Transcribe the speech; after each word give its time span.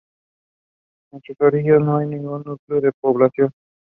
En 1.13 1.21
sus 1.21 1.39
orillas 1.41 1.79
no 1.79 1.97
hay 1.97 2.07
ningún 2.07 2.41
núcleo 2.43 2.81
de 2.81 2.91
población. 2.99 3.51